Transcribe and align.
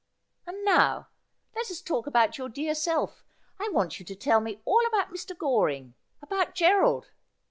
And 0.47 0.65
now, 0.65 1.09
let 1.55 1.69
us 1.69 1.79
talk 1.79 2.07
about 2.07 2.39
your 2.39 2.49
dear 2.49 2.73
self. 2.73 3.23
I 3.59 3.69
want 3.71 3.99
you 3.99 4.05
to 4.07 4.15
tell 4.15 4.41
me 4.41 4.59
all 4.65 4.81
about 4.87 5.13
Mr. 5.13 5.37
Goring; 5.37 5.93
about 6.23 6.55
G 6.55 6.65
erald. 6.65 7.09